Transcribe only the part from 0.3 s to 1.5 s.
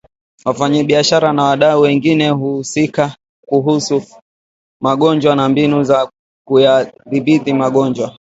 wafanyabiashara na